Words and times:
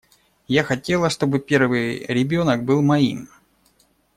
Я 0.47 0.63
хотела, 0.63 1.11
чтобы 1.11 1.37
первый 1.39 2.03
ребенок 2.07 2.63
был 2.65 2.81
моим. 2.81 3.29